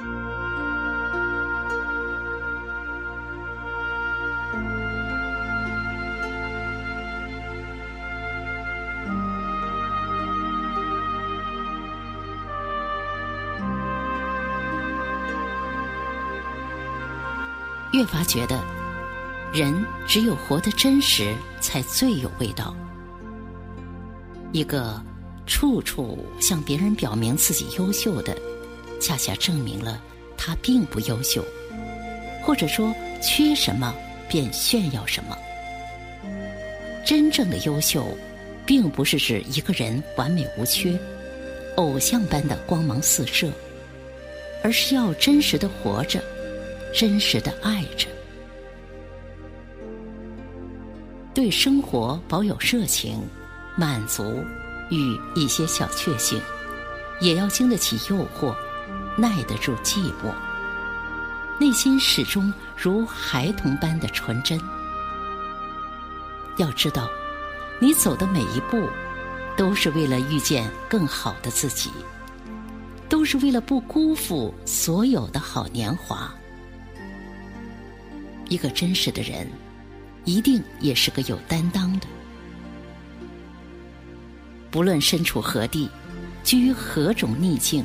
[0.00, 0.06] 越
[18.04, 18.62] 发觉得，
[19.52, 22.72] 人只有活得真实，才最有味道。
[24.52, 25.02] 一个
[25.46, 28.38] 处处向别人表明自己优秀的，
[29.00, 30.02] 恰恰证明了
[30.36, 31.44] 他并不优秀，
[32.42, 33.94] 或者说缺什么
[34.28, 35.36] 便炫耀什么。
[37.04, 38.06] 真正的优秀，
[38.66, 40.98] 并不是指一个人完美无缺、
[41.76, 43.50] 偶像般的光芒四射，
[44.62, 46.22] 而是要真实的活着。
[46.94, 48.08] 真实的爱着，
[51.34, 53.20] 对生活保有热情、
[53.76, 54.42] 满足
[54.90, 56.40] 与一些小确幸，
[57.20, 58.56] 也要经得起诱惑，
[59.18, 60.32] 耐得住寂寞，
[61.58, 64.60] 内心始终如孩童般的纯真。
[66.56, 67.08] 要知道，
[67.80, 68.88] 你走的每一步，
[69.56, 71.90] 都是为了遇见更好的自己，
[73.08, 76.32] 都是为了不辜负所有的好年华。
[78.48, 79.48] 一个真实的人，
[80.24, 82.06] 一定也是个有担当的。
[84.70, 85.90] 不论身处何地，
[86.44, 87.84] 居于何种逆境，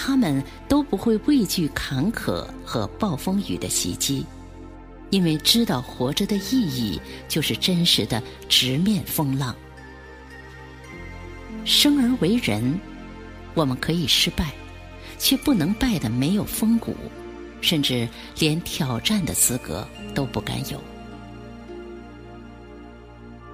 [0.00, 4.24] 他们都不会畏惧坎坷和暴风雨的袭击，
[5.10, 9.54] 因为知道活着的意义就是真实的直面风浪。
[11.64, 12.78] 生而为人，
[13.54, 14.52] 我们可以失败，
[15.18, 16.94] 却不能败得没有风骨。
[17.60, 20.80] 甚至连挑战的资格都不敢有。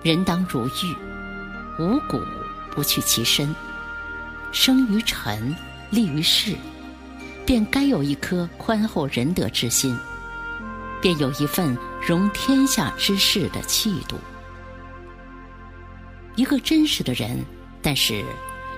[0.03, 2.21] 人当如玉，无骨
[2.71, 3.53] 不去其身。
[4.53, 5.57] 生于尘，
[5.91, 6.55] 立于世，
[7.47, 9.97] 便该有一颗宽厚仁德之心，
[11.01, 11.77] 便有一份
[12.07, 14.17] 容天下之事的气度。
[16.37, 17.45] 一个真实的人，
[17.81, 18.25] 但是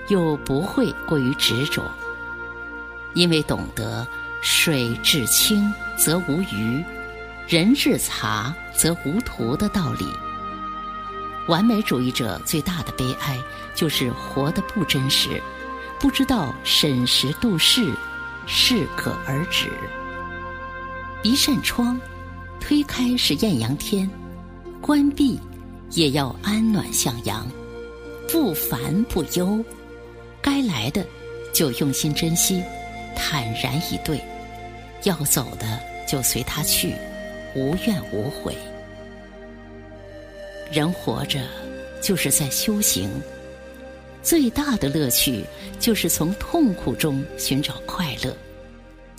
[0.09, 1.83] 又不会过于执着，
[3.13, 4.07] 因为懂得。
[4.39, 6.83] 水至清则无鱼，
[7.47, 10.05] 人至察则无徒的道理。
[11.47, 13.35] 完美主义者最大的悲哀，
[13.73, 15.41] 就是活得不真实，
[15.99, 17.91] 不知道审时度势，
[18.45, 19.69] 适可而止。
[21.23, 21.99] 一扇窗，
[22.59, 24.09] 推开是艳阳天，
[24.79, 25.39] 关闭
[25.91, 27.47] 也要安暖向阳，
[28.31, 29.63] 不烦不忧，
[30.41, 31.05] 该来的
[31.51, 32.63] 就用心珍惜。
[33.15, 34.21] 坦然以对，
[35.03, 36.93] 要走的就随他去，
[37.55, 38.55] 无怨无悔。
[40.71, 41.39] 人活着
[42.01, 43.09] 就是在修行，
[44.27, 45.45] 最大的乐趣
[45.79, 48.35] 就是从痛苦中寻找快乐，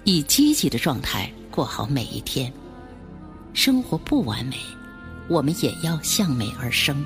[0.04, 2.52] 以积极的状态过好每一天。
[3.54, 4.58] 生活不完美，
[5.26, 7.02] 我们也要向美而生。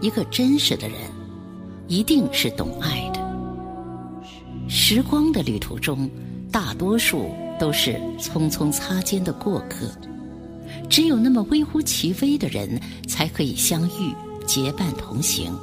[0.00, 0.98] 一个真实的人，
[1.86, 3.20] 一定是懂爱的。
[4.68, 6.10] 时光的旅途中，
[6.50, 9.88] 大多数都是匆匆擦肩的过客，
[10.90, 14.12] 只有那么微乎其微的人，才可以相遇、
[14.44, 15.56] 结伴同行。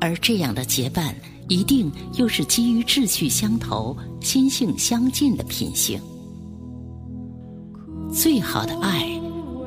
[0.00, 1.14] 而这样的结伴，
[1.48, 6.00] 一定又是基于志趣相投、心性相近的品性。
[8.12, 9.06] 最好的爱，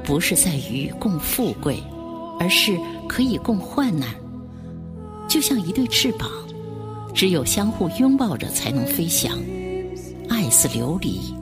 [0.04, 1.78] 不是在于共富贵，
[2.40, 4.10] 而是可以共患难，
[5.28, 6.30] 就像一对翅膀。
[7.14, 9.38] 只有相互拥抱着才能飞翔，
[10.30, 11.36] 爱似琉璃，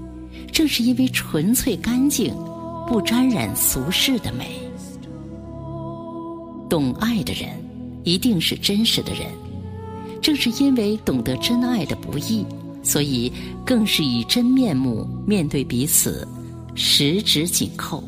[0.51, 2.35] 正是因为纯粹干净，
[2.87, 4.59] 不沾染俗世的美。
[6.67, 7.49] 懂爱的人，
[8.09, 9.21] 一定是真实的人。
[10.21, 12.45] 正是因为懂得真爱的不易，
[12.81, 13.31] 所以
[13.65, 16.27] 更是以真面目面对彼此，
[16.73, 18.03] 十指紧扣。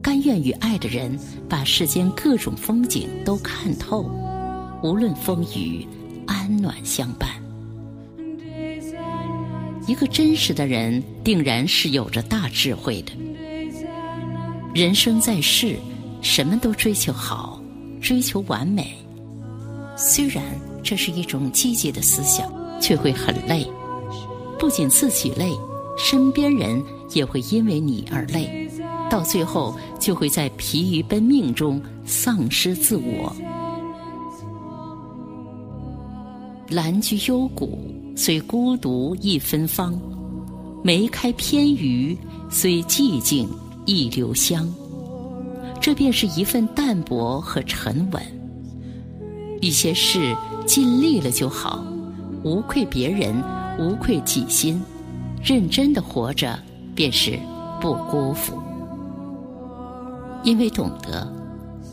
[0.00, 1.18] 甘愿与爱的人
[1.48, 4.08] 把世间各种风景都看透，
[4.82, 5.86] 无论风雨。
[6.26, 7.28] 安暖相伴，
[9.86, 13.12] 一个真实的人定然是有着大智慧的。
[14.74, 15.76] 人生在世，
[16.22, 17.53] 什么都追求好，
[18.04, 18.94] 追求完美。
[19.96, 20.44] 虽然
[20.82, 23.66] 这是一种积极的思想，却会很累。
[24.58, 25.50] 不仅自己累，
[25.96, 26.82] 身边人
[27.14, 28.68] 也会因为你而累，
[29.10, 33.34] 到最后就会在疲于奔命中丧失自我。
[36.68, 37.78] 兰居幽谷，
[38.14, 39.94] 虽孤独亦芬芳；
[40.82, 42.14] 梅开偏于，
[42.50, 43.48] 虽寂静
[43.86, 44.70] 亦留香。
[45.84, 48.22] 这便是一份淡泊和沉稳。
[49.60, 50.34] 一些事
[50.66, 51.84] 尽力了就好，
[52.42, 53.34] 无愧别人，
[53.78, 54.80] 无愧己心，
[55.42, 56.58] 认真的活着，
[56.94, 57.38] 便是
[57.82, 58.58] 不辜负。
[60.42, 61.30] 因为懂得，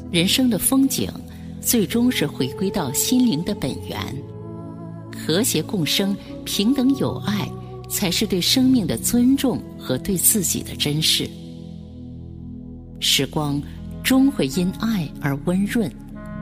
[0.09, 1.11] 人生的风景，
[1.59, 3.99] 最终是回归到心灵的本源，
[5.13, 6.15] 和谐共生、
[6.45, 7.45] 平等友爱，
[7.89, 11.29] 才是对生命的尊重和对自己的珍视。
[13.01, 13.61] 时光
[14.03, 15.91] 终会因爱而温润，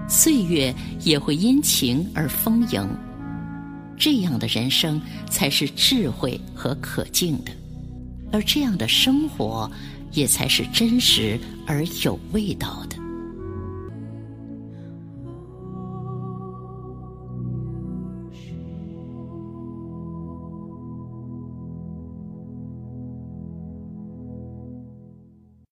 [0.07, 2.87] 岁月也会因情而丰盈。
[3.97, 7.51] 这样的人生才是智慧和可敬的，
[8.31, 9.69] 而这样的生活。
[10.13, 12.98] 也才是真实而有味道的。